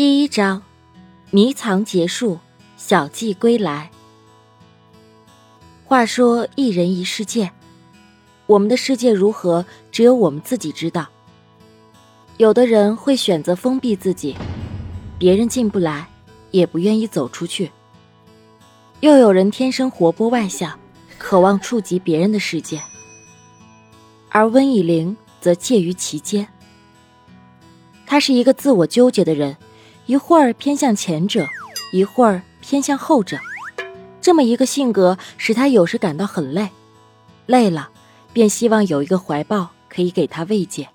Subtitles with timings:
[0.00, 0.62] 第一章，
[1.30, 2.38] 迷藏结束，
[2.78, 3.90] 小季归来。
[5.84, 7.52] 话说一人一世界，
[8.46, 11.06] 我们的世界如何，只有我们自己知道。
[12.38, 14.34] 有的人会选择封闭自己，
[15.18, 16.08] 别人进不来，
[16.50, 17.68] 也不愿意走出去；
[19.00, 20.80] 又有人天生活泼外向，
[21.18, 22.80] 渴望触及别人的世界。
[24.30, 26.48] 而温以玲则介于其间，
[28.06, 29.54] 他是一个自我纠结的人。
[30.10, 31.46] 一会儿偏向前者，
[31.92, 33.38] 一会儿偏向后者，
[34.20, 36.68] 这么一个性格使他有时感到很累，
[37.46, 37.88] 累了
[38.32, 40.88] 便希望有一个怀抱可以给他慰藉。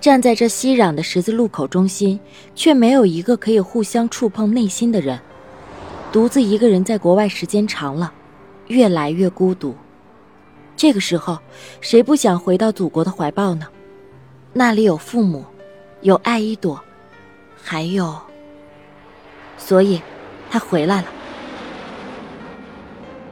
[0.00, 2.20] 站在这熙攘的十字路口中心，
[2.54, 5.18] 却没有一个可以互相触碰内心的人。
[6.12, 8.12] 独自一个人在国外时间长了，
[8.68, 9.74] 越来越孤独。
[10.76, 11.40] 这个时候，
[11.80, 13.66] 谁不想回到祖国的怀抱呢？
[14.58, 15.44] 那里有父母，
[16.00, 16.82] 有爱一朵，
[17.62, 18.18] 还有……
[19.58, 20.00] 所以，
[20.48, 21.08] 他回来了。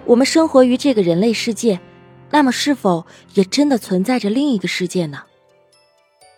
[0.05, 1.81] 我们生活于这个人类世界，
[2.31, 5.22] 那么是否也真的存在着另一个世界呢？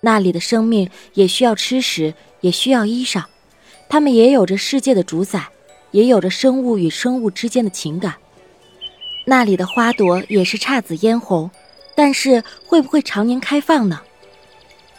[0.02, 3.24] 那里的生命也需要吃食，也需要衣裳，
[3.88, 5.48] 他们也有着世界的主宰，
[5.90, 8.14] 也有着生物与生物之间的情感。
[9.24, 11.50] 那里的花朵也是姹紫嫣红，
[11.96, 14.00] 但是会不会常年开放呢？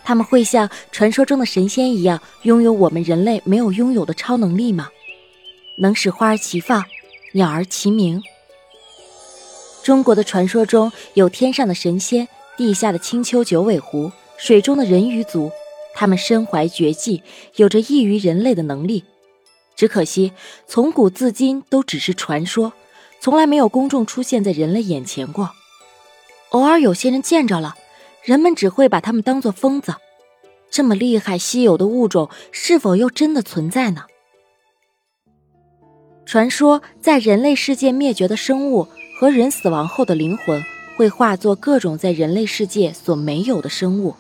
[0.08, 4.88] 他们会像传说中的神仙一样，拥有我们人类没有拥有的超能力吗？
[5.80, 6.82] 能使花儿齐放，
[7.34, 8.24] 鸟儿齐鸣。
[9.84, 15.52] 中国的传说中有天上的神仙，地下的青丘九尾狐，水中的人鱼族，
[15.94, 17.22] 他们身怀绝技，
[17.58, 19.04] 有着异于人类的能力。
[19.76, 20.32] 只可惜，
[20.66, 22.72] 从古至今都只是传说，
[23.20, 25.52] 从来没有公众出现在人类眼前过。
[26.52, 27.76] 偶尔有些人见着了。
[28.28, 29.96] 人们只会把他们当作疯子，
[30.70, 34.04] 这么厉害稀有的物种是否又真的存在呢？
[36.26, 38.86] 传说在人类世界灭绝的生物
[39.18, 40.62] 和人死亡后的灵魂
[40.98, 44.14] 会化作各种在人类世界所没有的生物，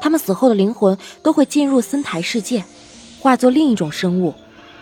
[0.00, 2.64] 他们死后的灵魂都会进入森台世界，
[3.18, 4.32] 化作另一种生物，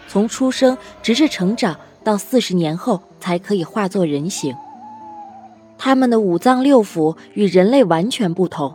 [0.08, 4.54] 从出生直至成长到四十年后才可以化作人形。
[5.78, 8.74] 他们的五脏六腑与人类完全不同，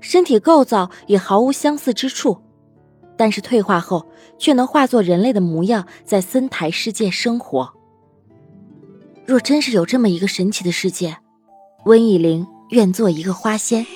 [0.00, 2.38] 身体构造也毫无相似之处，
[3.16, 4.06] 但是退化后
[4.38, 7.72] 却能化作人类的模样，在森台世界生活。
[9.26, 11.16] 若真是有这么一个神奇的世界，
[11.84, 13.86] 温以玲愿做一个花仙，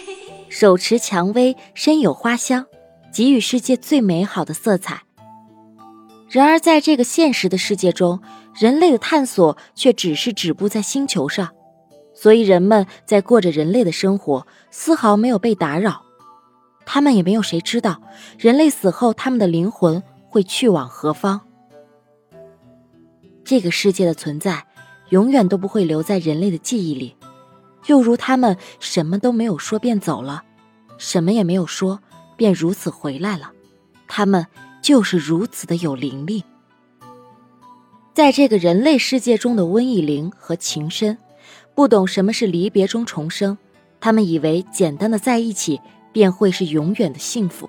[0.48, 2.66] 手持蔷薇，身有花香，
[3.12, 5.02] 给予世界最美好的色彩。
[6.28, 8.20] 然而，在这个现实的世界中，
[8.54, 11.50] 人类的探索却只是止步在星球上。
[12.24, 16.00] 所以人们在过着人类的生活，丝毫没有被打扰。
[16.86, 18.00] 他们也没有谁知道，
[18.38, 21.38] 人类死后他们的灵魂会去往何方。
[23.44, 24.64] 这个世界的存在，
[25.10, 27.14] 永远都不会留在人类的记忆里，
[27.88, 30.44] 又如他们什么都没有说便走了，
[30.96, 32.00] 什么也没有说
[32.38, 33.52] 便如此回来了。
[34.08, 34.46] 他们
[34.80, 36.42] 就是如此的有灵力。
[38.14, 41.18] 在这个人类世界中的温以灵和情深。
[41.74, 43.58] 不懂什么是离别中重生，
[44.00, 45.80] 他们以为简单的在一起
[46.12, 47.68] 便会是永远的幸福，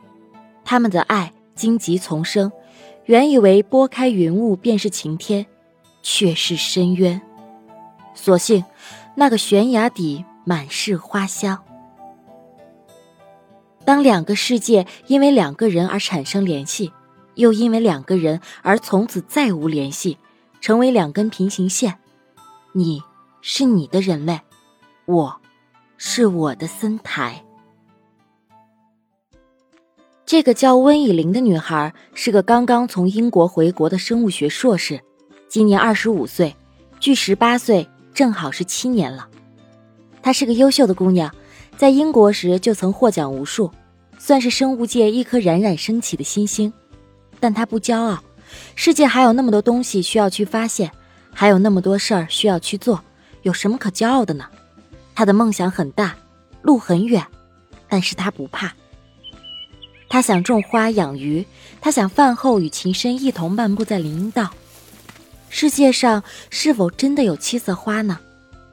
[0.63, 2.51] 他们的爱荆棘丛生，
[3.05, 5.45] 原以为拨开云雾便是晴天，
[6.03, 7.19] 却是深渊。
[8.13, 8.63] 所幸
[9.15, 11.59] 那个悬崖底满是花香。
[13.83, 16.91] 当两个世界因为两个人而产生联系，
[17.33, 20.17] 又因为两个人而从此再无联系，
[20.61, 21.95] 成为两根平行线，
[22.73, 23.01] 你。
[23.47, 24.41] 是你的人类，
[25.05, 25.39] 我，
[25.97, 27.43] 是我的森台。
[30.25, 34.99] 这个叫温以玲的女孩是个刚刚从英国回国的生物学硕士，
[35.47, 36.55] 今年二十五岁，
[36.99, 39.29] 距十八岁正好是七年了。
[40.23, 41.31] 她是个优秀的姑娘，
[41.77, 43.69] 在英国时就曾获奖无数，
[44.17, 46.73] 算是生物界一颗冉冉升起的新星。
[47.39, 48.23] 但她不骄傲，
[48.73, 50.89] 世界还有那么多东西需要去发现，
[51.31, 52.99] 还有那么多事儿需要去做。
[53.45, 54.45] 有什么可骄傲的呢？
[55.13, 56.15] 他的梦想很大，
[56.63, 57.23] 路很远，
[57.87, 58.73] 但是他不怕。
[60.09, 61.45] 他想种花养鱼，
[61.79, 64.49] 他想饭后与琴声一同漫步在林荫道。
[65.49, 68.19] 世界上是否真的有七色花呢？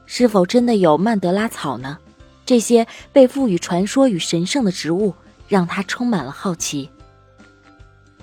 [0.06, 1.98] 是否真的有曼德拉草呢？
[2.46, 5.14] 这些被赋予传说与神圣的植物，
[5.48, 6.88] 让他充满了好奇。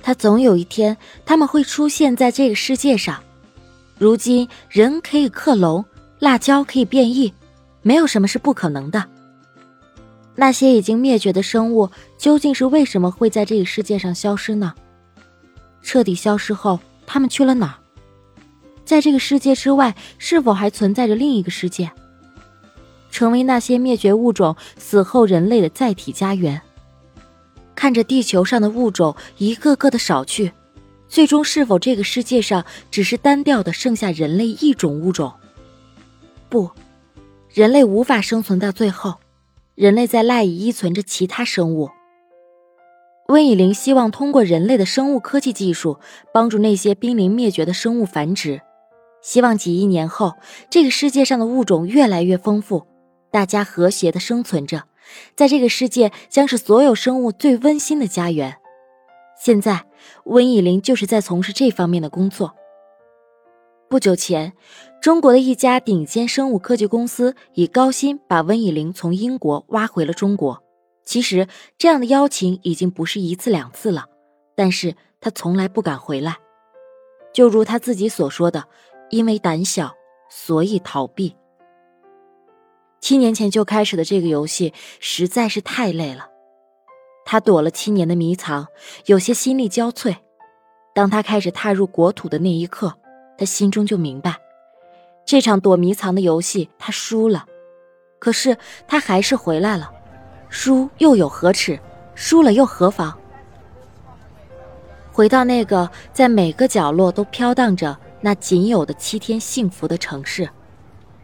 [0.01, 0.97] 他总有一天，
[1.27, 3.21] 他们会出现在这个世界上。
[3.99, 5.85] 如今，人可以克隆。
[6.19, 7.33] 辣椒可以变异，
[7.81, 9.05] 没有什么是不可能的。
[10.35, 14.73] 那些已经灭绝的生物究竟是为什么会在这个世界上消失呢？
[15.81, 17.75] 彻底消失后，他们去了哪儿？
[18.85, 21.91] 在这个世界之外，是否还存在着另一个世界，
[23.11, 26.61] 成为那些灭绝物种死后人类的载体家园？
[27.75, 30.51] 看着地球上的物种一个个的少去，
[31.07, 35.33] 最终是否这个世界上只是单调的剩下人类一种物种？
[36.49, 36.69] 不，
[37.53, 39.15] 人类无法生存到最后。
[39.75, 41.89] 人类在赖以依存着其他生物。
[43.29, 45.99] 温以玲希望通过人类的生物科技技术，
[46.33, 48.59] 帮助那些濒临灭绝的生物繁殖。
[49.21, 50.33] 希望几亿年后，
[50.69, 52.87] 这个世界上的物种越来越丰富，
[53.31, 54.83] 大家和谐的生存着，
[55.35, 58.57] 在这个世界将是所有生物最温馨的家园。
[59.41, 59.85] 现在，
[60.25, 62.53] 温以玲就是在从事这方面的工作。
[63.89, 64.53] 不久前。
[65.01, 70.61] 中国的一家顶尖生物科技公司以高薪把温以玲从英国挖回了中国。
[71.03, 71.47] 其实
[71.77, 74.05] 这样的邀请已经不是一次两次了，
[74.55, 76.37] 但是他从来不敢回来。
[77.33, 78.65] 就如他自己所说的
[79.09, 79.95] ：“因为胆小，
[80.29, 81.35] 所以逃避。”
[83.01, 86.27] 七年前就开始的这个游戏实在是太累了。
[87.25, 88.67] 他躲了七年的迷藏，
[89.05, 90.15] 有些心力交瘁。
[90.93, 92.93] 当他开始踏入国土的那一刻，
[93.39, 94.35] 他心中就明白。
[95.25, 97.45] 这场躲迷藏的游戏，他输了，
[98.19, 99.89] 可是他还是回来了。
[100.49, 101.79] 输又有何耻？
[102.15, 103.17] 输了又何妨？
[105.13, 110.49] 回到那个在每个角落都飘荡着那仅有的七天幸福的城市，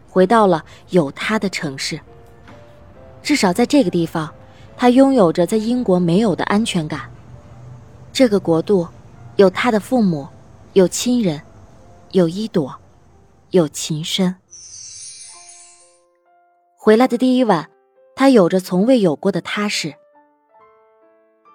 [0.09, 1.99] 回到了有他的城市。
[3.21, 4.33] 至少在这个地方，
[4.77, 7.01] 他拥有着在英国没有的安全感。
[8.13, 8.87] 这个国度，
[9.35, 10.27] 有他的父母，
[10.73, 11.41] 有亲人，
[12.15, 12.73] 有一朵。
[13.51, 14.33] 有情深。
[16.77, 17.69] 回来的第一晚，
[18.15, 19.93] 他有着从未有过的踏实。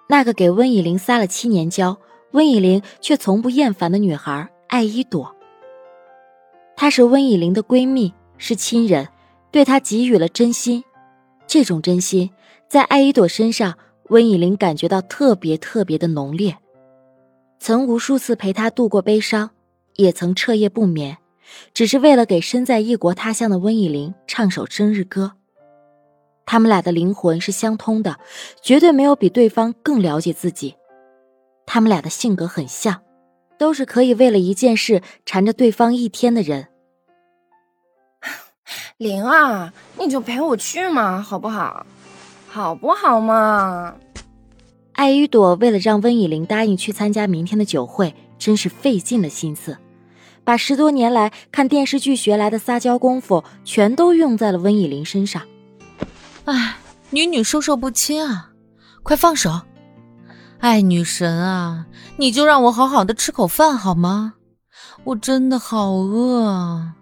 [0.07, 1.97] 那个给温以玲撒了七年娇，
[2.33, 5.35] 温以玲却从不厌烦的女孩艾依朵。
[6.75, 9.07] 她是温以玲的闺蜜，是亲人，
[9.49, 10.83] 对她给予了真心。
[11.47, 12.29] 这种真心，
[12.67, 13.75] 在艾依朵身上，
[14.09, 16.55] 温以玲感觉到特别特别的浓烈。
[17.59, 19.49] 曾无数次陪她度过悲伤，
[19.95, 21.17] 也曾彻夜不眠。
[21.73, 25.33] 只是为了给身在异国他乡的温以玲唱首生日歌。
[26.45, 28.17] 他们俩的灵魂是相通的，
[28.61, 30.75] 绝对没有比对方更了解自己。
[31.65, 33.01] 他们俩的性格很像，
[33.57, 36.67] 都是可以为了一件事缠着对方一天的人。
[38.97, 41.85] 玲儿，你就陪我去嘛，好不好？
[42.47, 43.95] 好不好嘛？
[44.93, 49.77] 艾依朵为了让温以玲答应去参加明天的酒会，真是费尽了心思。
[50.43, 55.43] 把十多年来看电视剧学来的撒娇功夫，全都用在了温以玲身上。
[56.45, 56.77] 哎，
[57.11, 58.49] 女女授受不亲啊，
[59.03, 59.61] 快放手！
[60.57, 61.85] 哎，女神啊，
[62.17, 64.33] 你就让我好好的吃口饭好吗？
[65.03, 66.95] 我真的好饿啊！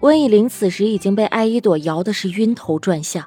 [0.00, 3.26] 温以玲此时已经被艾依朵摇的是晕头转向。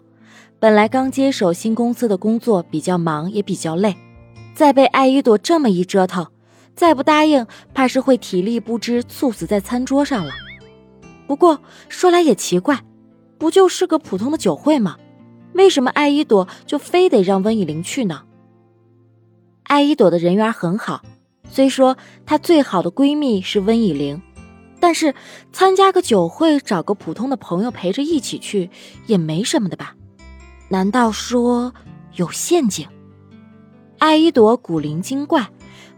[0.60, 3.96] 本来刚接手新公司的工作比较忙，也比较累，
[4.56, 6.26] 再被艾依朵这么一折腾。
[6.78, 10.32] 再不答应，怕是会体力不支，猝死在餐桌上了。
[11.26, 11.60] 不过
[11.90, 12.80] 说来也奇怪，
[13.40, 14.96] 不就是个普通的酒会吗？
[15.54, 18.22] 为什么艾依朵就非得让温以玲去呢？
[19.64, 21.02] 艾依朵的人缘很好，
[21.50, 24.22] 虽说她最好的闺蜜是温以玲，
[24.80, 25.16] 但是
[25.52, 28.70] 参加个酒会，找个普通的朋友陪着一起去，
[29.08, 29.96] 也没什么的吧？
[30.70, 31.74] 难道说
[32.14, 32.88] 有陷阱？
[33.98, 35.50] 艾依朵古灵精怪。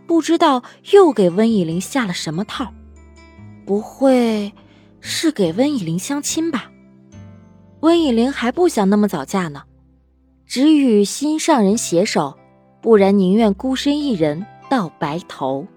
[0.10, 2.74] 不知道又给温以玲下了什么套？
[3.64, 4.52] 不会
[5.00, 6.72] 是给温以玲相亲吧？
[7.82, 9.62] 温以玲还不想那么早嫁呢，
[10.48, 12.36] 只与心上人携手，
[12.82, 15.68] 不然宁愿孤身一人到白头。